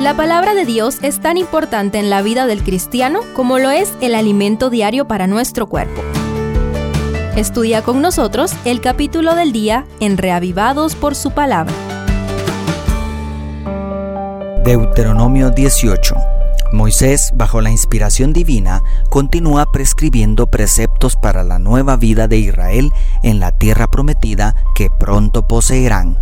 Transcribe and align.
La 0.00 0.14
palabra 0.14 0.54
de 0.54 0.64
Dios 0.64 0.98
es 1.02 1.18
tan 1.18 1.36
importante 1.36 1.98
en 1.98 2.08
la 2.08 2.22
vida 2.22 2.46
del 2.46 2.62
cristiano 2.62 3.18
como 3.34 3.58
lo 3.58 3.70
es 3.70 3.92
el 4.00 4.14
alimento 4.14 4.70
diario 4.70 5.08
para 5.08 5.26
nuestro 5.26 5.66
cuerpo. 5.66 6.02
Estudia 7.34 7.82
con 7.82 8.00
nosotros 8.00 8.52
el 8.64 8.80
capítulo 8.80 9.34
del 9.34 9.50
día 9.50 9.86
en 9.98 10.16
Reavivados 10.16 10.94
por 10.94 11.16
su 11.16 11.32
palabra. 11.32 11.74
Deuteronomio 14.64 15.50
18. 15.50 16.14
Moisés, 16.72 17.32
bajo 17.34 17.60
la 17.60 17.70
inspiración 17.70 18.32
divina, 18.32 18.84
continúa 19.10 19.66
prescribiendo 19.72 20.46
preceptos 20.46 21.16
para 21.16 21.42
la 21.42 21.58
nueva 21.58 21.96
vida 21.96 22.28
de 22.28 22.38
Israel 22.38 22.92
en 23.24 23.40
la 23.40 23.50
tierra 23.50 23.88
prometida 23.88 24.54
que 24.76 24.90
pronto 24.90 25.48
poseerán. 25.48 26.16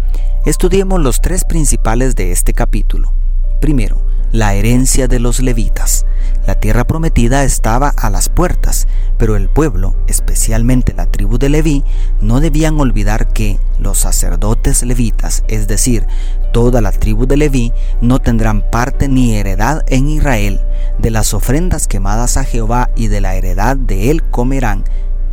Estudiemos 0.47 0.99
los 1.03 1.21
tres 1.21 1.45
principales 1.45 2.17
de 2.17 2.33
este 2.33 2.55
capítulo. 2.55 3.13
Primero, 3.61 4.01
la 4.33 4.55
herencia 4.55 5.09
de 5.09 5.19
los 5.19 5.41
levitas. 5.41 6.05
La 6.47 6.57
tierra 6.57 6.85
prometida 6.85 7.43
estaba 7.45 7.89
a 7.89 8.11
las 8.11 8.29
puertas, 8.29 8.87
pero 9.19 9.35
el 9.35 9.49
pueblo, 9.49 9.97
especialmente 10.09 10.95
la 10.95 11.07
tribu 11.07 11.39
de 11.39 11.49
Leví, 11.49 11.85
no 12.21 12.41
debían 12.41 12.79
olvidar 12.79 13.33
que 13.33 13.59
los 13.79 13.99
sacerdotes 13.99 14.83
levitas, 14.83 15.43
es 15.49 15.67
decir, 15.67 16.07
toda 16.53 16.81
la 16.81 16.93
tribu 16.93 17.27
de 17.27 17.37
Leví, 17.37 17.73
no 18.01 18.19
tendrán 18.19 18.63
parte 18.71 19.09
ni 19.09 19.35
heredad 19.35 19.85
en 19.89 20.09
Israel. 20.09 20.61
De 20.99 21.11
las 21.11 21.35
ofrendas 21.35 21.87
quemadas 21.87 22.37
a 22.37 22.45
Jehová 22.45 22.91
y 22.95 23.09
de 23.09 23.21
la 23.21 23.35
heredad 23.35 23.77
de 23.77 24.11
él 24.11 24.23
comerán, 24.31 24.85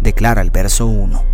declara 0.01 0.41
el 0.41 0.49
verso 0.49 0.87
1. 0.87 1.32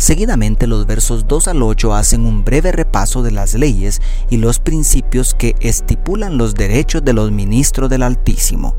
Seguidamente 0.00 0.66
los 0.66 0.86
versos 0.86 1.28
2 1.28 1.48
al 1.48 1.62
8 1.62 1.94
hacen 1.94 2.24
un 2.24 2.42
breve 2.42 2.72
repaso 2.72 3.22
de 3.22 3.32
las 3.32 3.52
leyes 3.52 4.00
y 4.30 4.38
los 4.38 4.58
principios 4.58 5.34
que 5.34 5.54
estipulan 5.60 6.38
los 6.38 6.54
derechos 6.54 7.04
de 7.04 7.12
los 7.12 7.30
ministros 7.30 7.90
del 7.90 8.02
Altísimo. 8.02 8.74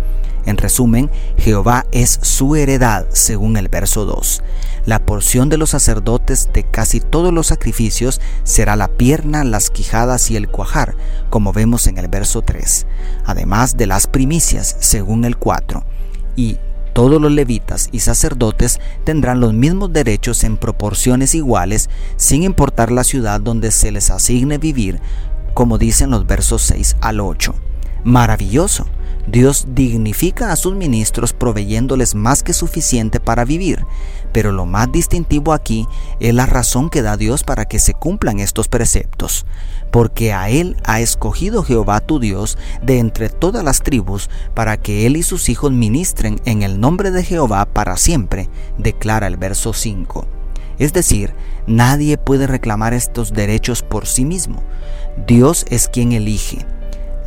En 0.48 0.58
resumen, 0.58 1.12
Jehová 1.38 1.86
es 1.92 2.18
su 2.24 2.56
heredad, 2.56 3.06
según 3.12 3.56
el 3.58 3.70
verso 3.70 4.08
2. 4.08 4.42
La 4.88 4.98
porción 4.98 5.50
de 5.50 5.58
los 5.58 5.70
sacerdotes 5.70 6.50
de 6.54 6.64
casi 6.64 7.00
todos 7.00 7.32
los 7.32 7.46
sacrificios 7.46 8.20
será 8.44 8.76
la 8.76 8.88
pierna, 8.88 9.44
las 9.44 9.70
quijadas 9.70 10.32
y 10.32 10.38
el 10.38 10.50
cuajar, 10.50 10.96
como 11.30 11.54
vemos 11.54 11.86
en 11.86 12.00
el 12.00 12.08
verso 12.08 12.42
3, 12.42 12.88
además 13.26 13.78
de 13.78 13.86
las 13.86 14.08
primicias, 14.08 14.76
según 14.80 15.26
el 15.26 15.38
4. 15.38 15.84
Y 16.36 16.58
todos 16.94 17.22
los 17.22 17.32
levitas 17.32 17.90
y 17.92 18.00
sacerdotes 18.00 18.80
tendrán 19.04 19.40
los 19.40 19.54
mismos 19.54 19.92
derechos 19.94 20.44
en 20.44 20.58
proporciones 20.58 21.36
iguales, 21.36 21.90
sin 22.18 22.44
importar 22.44 22.92
la 22.92 23.04
ciudad 23.04 23.42
donde 23.42 23.72
se 23.72 23.92
les 23.92 24.10
asigne 24.10 24.58
vivir, 24.58 25.00
como 25.54 25.78
dicen 25.78 26.10
los 26.12 26.26
versos 26.26 26.62
6 26.64 26.98
al 27.02 27.20
8. 27.20 27.54
Maravilloso. 28.04 28.88
Dios 29.28 29.68
dignifica 29.70 30.52
a 30.52 30.56
sus 30.56 30.76
ministros 30.76 31.34
proveyéndoles 31.34 32.16
más 32.16 32.44
que 32.44 32.54
suficiente 32.54 33.20
para 33.20 33.46
vivir, 33.46 33.86
pero 34.32 34.52
lo 34.52 34.66
más 34.66 34.92
distintivo 34.92 35.54
aquí 35.54 35.88
es 36.20 36.34
la 36.34 36.46
razón 36.46 36.90
que 36.90 37.02
da 37.02 37.18
Dios 37.18 37.44
para 37.44 37.66
que 37.66 37.80
se 37.80 37.94
cumplan 37.94 38.40
estos 38.40 38.68
preceptos, 38.68 39.46
porque 39.92 40.34
a 40.34 40.50
Él 40.50 40.78
ha 40.86 41.02
escogido 41.02 41.64
Jehová 41.64 42.00
tu 42.00 42.20
Dios 42.20 42.58
de 42.82 43.00
entre 43.00 43.30
todas 43.30 43.64
las 43.64 43.82
tribus, 43.82 44.30
para 44.54 44.78
que 44.78 45.06
Él 45.06 45.18
y 45.18 45.24
sus 45.24 45.50
hijos 45.50 45.72
ministren 45.72 46.42
en 46.46 46.64
el 46.64 46.80
nombre 46.80 47.12
de 47.12 47.24
Jehová 47.24 47.66
para 47.66 47.98
siempre, 47.98 48.50
declara 48.78 49.28
el 49.28 49.38
verso 49.38 49.74
5. 49.74 50.26
Es 50.80 50.94
decir, 50.94 51.34
nadie 51.68 52.18
puede 52.18 52.48
reclamar 52.48 52.94
estos 52.94 53.34
derechos 53.34 53.84
por 53.84 54.08
sí 54.08 54.26
mismo. 54.26 54.64
Dios 55.28 55.66
es 55.70 55.88
quien 55.88 56.12
elige. 56.12 56.66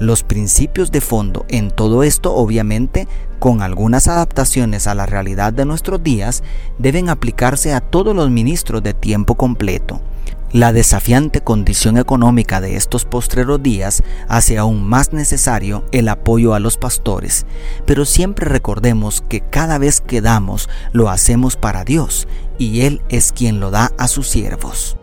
Los 0.00 0.24
principios 0.24 0.90
de 0.90 1.00
fondo 1.00 1.46
en 1.48 1.70
todo 1.70 2.02
esto, 2.02 2.34
obviamente, 2.34 3.06
con 3.38 3.62
algunas 3.62 4.08
adaptaciones 4.08 4.86
a 4.86 4.94
la 4.94 5.06
realidad 5.06 5.52
de 5.52 5.64
nuestros 5.64 6.02
días, 6.02 6.42
deben 6.78 7.08
aplicarse 7.08 7.72
a 7.72 7.80
todos 7.80 8.14
los 8.14 8.30
ministros 8.30 8.82
de 8.82 8.92
tiempo 8.92 9.36
completo. 9.36 10.00
La 10.54 10.72
desafiante 10.72 11.40
condición 11.40 11.96
económica 11.96 12.60
de 12.60 12.76
estos 12.76 13.04
postreros 13.04 13.60
días 13.60 14.04
hace 14.28 14.56
aún 14.56 14.84
más 14.84 15.12
necesario 15.12 15.84
el 15.90 16.08
apoyo 16.08 16.54
a 16.54 16.60
los 16.60 16.76
pastores, 16.76 17.44
pero 17.86 18.04
siempre 18.04 18.46
recordemos 18.46 19.24
que 19.28 19.40
cada 19.40 19.78
vez 19.78 20.00
que 20.00 20.20
damos 20.20 20.68
lo 20.92 21.10
hacemos 21.10 21.56
para 21.56 21.84
Dios 21.84 22.28
y 22.56 22.82
Él 22.82 23.02
es 23.08 23.32
quien 23.32 23.58
lo 23.58 23.72
da 23.72 23.90
a 23.98 24.06
sus 24.06 24.28
siervos. 24.28 24.96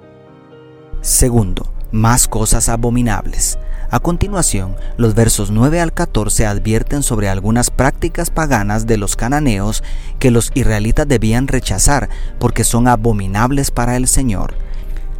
Segundo, 1.01 1.69
más 1.91 2.30
cosas 2.30 2.69
abominables. 2.69 3.57
A 3.91 4.00
continuación, 4.00 4.78
los 4.96 5.16
versos 5.16 5.52
9 5.52 5.81
al 5.81 5.91
14 5.91 6.46
advierten 6.46 7.03
sobre 7.03 7.28
algunas 7.28 7.69
prácticas 7.72 8.29
paganas 8.29 8.88
de 8.88 8.96
los 8.96 9.18
cananeos 9.18 9.84
que 10.18 10.31
los 10.31 10.50
israelitas 10.53 11.06
debían 11.09 11.50
rechazar 11.50 12.07
porque 12.40 12.63
son 12.63 12.88
abominables 12.88 13.69
para 13.69 13.97
el 13.97 14.07
Señor. 14.07 14.53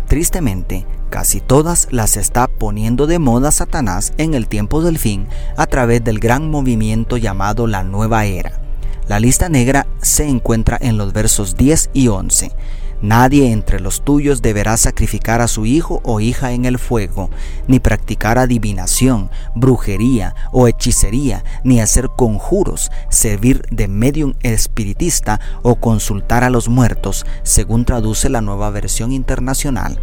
Tristemente, 0.08 0.86
casi 1.10 1.42
todas 1.42 1.90
las 1.92 2.16
está 2.16 2.48
poniendo 2.48 3.08
de 3.08 3.20
moda 3.20 3.52
Satanás 3.52 4.14
en 4.18 4.36
el 4.36 4.48
tiempo 4.48 4.82
del 4.82 4.98
fin 4.98 5.28
a 5.58 5.66
través 5.66 6.02
del 6.02 6.20
gran 6.20 6.50
movimiento 6.50 7.18
llamado 7.18 7.68
la 7.68 7.84
Nueva 7.84 8.24
Era. 8.24 8.62
La 9.10 9.20
lista 9.20 9.50
negra 9.50 9.86
se 10.02 10.30
encuentra 10.30 10.78
en 10.80 10.98
los 10.98 11.12
versos 11.12 11.58
10 11.58 11.90
y 11.92 12.08
11. 12.08 12.54
Nadie 13.02 13.52
entre 13.52 13.80
los 13.80 14.04
tuyos 14.04 14.42
deberá 14.42 14.78
sacrificar 14.78 15.42
a 15.42 15.48
su 15.48 15.66
hijo 15.66 16.02
o 16.04 16.20
hija 16.20 16.52
en 16.52 16.66
el 16.66 16.78
fuego, 16.78 17.30
ni 17.68 17.80
practicar 17.80 18.38
adivinación, 18.38 19.32
brujería 19.56 20.36
o 20.52 20.68
hechicería, 20.68 21.44
ni 21.64 21.82
hacer 21.82 22.10
conjuros, 22.16 22.92
servir 23.10 23.64
de 23.72 23.88
medium 23.88 24.36
espiritista 24.42 25.40
o 25.64 25.76
consultar 25.76 26.44
a 26.44 26.50
los 26.50 26.70
muertos, 26.70 27.26
según 27.44 27.86
traduce 27.86 28.30
la 28.30 28.42
nueva 28.42 28.70
versión 28.70 29.12
internacional. 29.12 30.00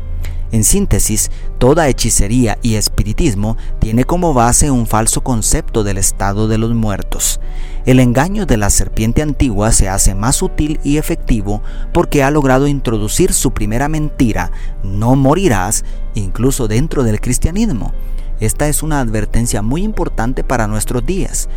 En 0.50 0.64
síntesis, 0.64 1.30
toda 1.58 1.88
hechicería 1.88 2.58
y 2.62 2.76
espiritismo 2.76 3.56
tiene 3.80 4.04
como 4.04 4.32
base 4.32 4.70
un 4.70 4.86
falso 4.86 5.22
concepto 5.22 5.84
del 5.84 5.98
estado 5.98 6.48
de 6.48 6.56
los 6.56 6.72
muertos. 6.72 7.38
El 7.84 8.00
engaño 8.00 8.46
de 8.46 8.56
la 8.56 8.70
serpiente 8.70 9.20
antigua 9.20 9.72
se 9.72 9.88
hace 9.88 10.14
más 10.14 10.36
sutil 10.36 10.80
y 10.84 10.96
efectivo 10.96 11.62
porque 11.92 12.22
ha 12.22 12.30
logrado 12.30 12.66
introducir 12.66 13.32
su 13.34 13.52
primera 13.52 13.88
mentira, 13.88 14.50
no 14.82 15.16
morirás, 15.16 15.84
incluso 16.14 16.66
dentro 16.66 17.02
del 17.02 17.20
cristianismo. 17.20 17.92
Esta 18.40 18.68
es 18.68 18.82
una 18.82 19.00
advertencia 19.00 19.62
muy 19.62 19.82
importante 19.82 20.44
para 20.44 20.68
nuestros 20.68 21.04
días. 21.04 21.48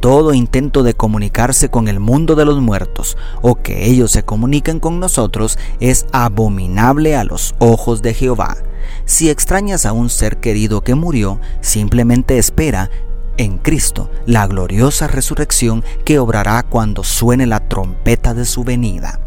Todo 0.00 0.32
intento 0.32 0.84
de 0.84 0.94
comunicarse 0.94 1.70
con 1.70 1.88
el 1.88 1.98
mundo 1.98 2.36
de 2.36 2.44
los 2.44 2.60
muertos 2.60 3.16
o 3.42 3.56
que 3.56 3.86
ellos 3.86 4.12
se 4.12 4.22
comuniquen 4.22 4.78
con 4.78 5.00
nosotros 5.00 5.58
es 5.80 6.06
abominable 6.12 7.16
a 7.16 7.24
los 7.24 7.54
ojos 7.58 8.00
de 8.00 8.14
Jehová. 8.14 8.56
Si 9.04 9.28
extrañas 9.28 9.86
a 9.86 9.92
un 9.92 10.08
ser 10.08 10.38
querido 10.38 10.82
que 10.82 10.94
murió, 10.94 11.40
simplemente 11.60 12.38
espera 12.38 12.90
en 13.38 13.58
Cristo 13.58 14.10
la 14.26 14.46
gloriosa 14.46 15.08
resurrección 15.08 15.84
que 16.04 16.18
obrará 16.18 16.62
cuando 16.62 17.02
suene 17.04 17.46
la 17.46 17.68
trompeta 17.68 18.34
de 18.34 18.44
su 18.44 18.64
venida. 18.64 19.20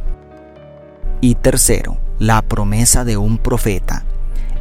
Y 1.20 1.36
tercero, 1.36 1.98
la 2.20 2.42
promesa 2.42 3.04
de 3.04 3.18
un 3.18 3.38
profeta. 3.38 4.06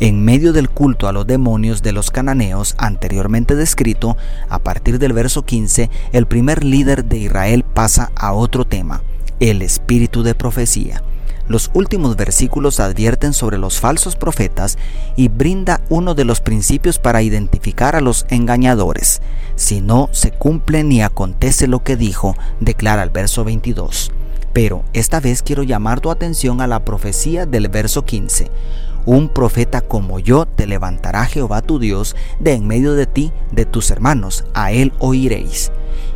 En 0.03 0.25
medio 0.25 0.55
del 0.55 0.71
culto 0.71 1.09
a 1.09 1.13
los 1.13 1.27
demonios 1.27 1.83
de 1.83 1.93
los 1.93 2.11
cananeos 2.11 2.75
anteriormente 2.79 3.55
descrito, 3.55 4.17
a 4.49 4.59
partir 4.59 4.99
del 4.99 5.13
verso 5.13 5.45
15, 5.45 5.91
el 6.13 6.25
primer 6.25 6.65
líder 6.65 7.05
de 7.05 7.19
Israel 7.19 7.65
pasa 7.65 8.11
a 8.17 8.33
otro 8.33 8.65
tema, 8.65 9.03
el 9.41 9.61
espíritu 9.61 10.23
de 10.23 10.35
profecía. 10.35 11.03
Los 11.49 11.71
últimos 11.75 12.17
versículos 12.17 12.81
advierten 12.81 13.35
sobre 13.35 13.59
los 13.59 13.79
falsos 13.79 14.17
profetas 14.17 14.79
y 15.17 15.29
brinda 15.29 15.83
uno 15.91 16.15
de 16.15 16.25
los 16.25 16.41
principios 16.41 16.99
para 16.99 17.21
identificar 17.21 17.95
a 17.95 18.01
los 18.01 18.25
engañadores. 18.31 19.21
Si 19.55 19.83
no 19.83 20.09
se 20.13 20.31
cumple 20.31 20.83
ni 20.83 21.03
acontece 21.03 21.67
lo 21.67 21.85
que 21.85 21.99
dijo, 21.99 22.37
declara 22.61 23.03
el 23.03 23.11
verso 23.11 23.45
22. 23.45 24.13
Pero 24.55 24.83
esta 24.95 25.21
vez 25.21 25.43
quiero 25.43 25.63
llamar 25.63 26.01
tu 26.01 26.11
atención 26.11 26.63
a 26.63 26.67
la 26.67 26.87
profecía 26.87 27.45
del 27.45 27.69
verso 27.69 28.07
15 28.07 28.51
un 29.07 29.29
profeta 29.29 29.81
como 29.81 30.19
yo 30.19 30.47
te 30.47 30.67
levantará 30.67 31.25
Jehová 31.27 31.63
tu 31.63 31.79
Dios 31.79 32.17
de 32.39 32.53
en 32.55 32.67
medio 32.67 32.95
de 32.95 33.07
ti, 33.07 33.33
de 33.53 33.67
tus 33.67 33.91
hermanos, 33.91 34.45
a 34.55 34.73
él 34.73 34.93
oiréis. 34.99 35.73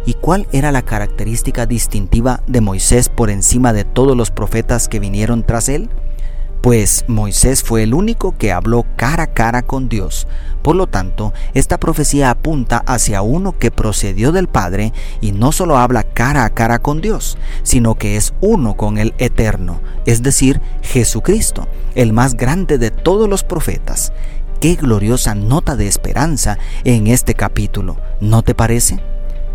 ¿Y 0.07 0.15
cuál 0.15 0.47
era 0.53 0.73
la 0.73 0.83
característica 0.83 1.67
distintiva 1.67 2.43
de 2.47 2.61
Moisés 2.61 3.09
por 3.09 3.31
encima 3.31 3.73
de 3.73 3.85
todos 3.85 4.17
los 4.17 4.31
profetas 4.31 4.89
que 4.89 5.01
vinieron 5.01 5.45
tras 5.45 5.69
él? 5.69 5.89
Pues 6.65 7.05
Moisés 7.09 7.63
fue 7.63 7.83
el 7.83 7.93
único 7.93 8.39
que 8.39 8.51
habló 8.51 8.87
cara 8.97 9.25
a 9.25 9.35
cara 9.35 9.61
con 9.61 9.91
Dios. 9.91 10.27
Por 10.63 10.77
lo 10.77 10.87
tanto, 10.87 11.35
esta 11.53 11.77
profecía 11.79 12.31
apunta 12.31 12.83
hacia 12.87 13.21
uno 13.21 13.59
que 13.59 13.71
procedió 13.71 14.33
del 14.33 14.49
Padre 14.49 14.95
y 15.21 15.33
no 15.33 15.53
solo 15.53 15.77
habla 15.77 16.05
cara 16.05 16.47
a 16.47 16.55
cara 16.55 16.79
con 16.79 17.03
Dios, 17.03 17.37
sino 17.65 17.97
que 17.97 18.17
es 18.17 18.33
uno 18.41 18.79
con 18.79 18.97
el 18.97 19.13
Eterno, 19.19 19.83
es 20.07 20.23
decir, 20.23 20.63
Jesucristo, 20.81 21.69
el 21.95 22.15
más 22.15 22.33
grande 22.35 22.79
de 22.79 22.91
todos 22.91 23.29
los 23.29 23.45
profetas. 23.45 24.15
qué 24.59 24.77
gloriosa 24.77 25.35
nota 25.35 25.77
de 25.77 25.87
esperanza 25.87 26.57
en 26.85 27.09
este 27.09 27.35
capítulo, 27.35 27.99
¿no 28.23 28.41
te 28.41 28.55
parece? 28.55 29.01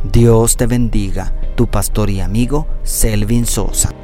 Dios 0.04 0.58
te 0.58 0.68
bendiga, 0.68 1.34
tu 1.56 1.66
pastor 1.66 2.12
y 2.12 2.22
amigo 2.22 2.68
Selvin 2.84 3.48
Sosa. 3.48 3.99